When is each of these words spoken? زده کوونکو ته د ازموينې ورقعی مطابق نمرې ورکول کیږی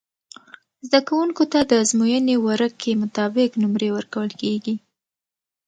زده 0.87 0.99
کوونکو 1.07 1.43
ته 1.51 1.59
د 1.69 1.71
ازموينې 1.83 2.35
ورقعی 2.45 2.93
مطابق 3.03 3.49
نمرې 3.61 3.89
ورکول 3.97 4.29
کیږی 4.41 4.75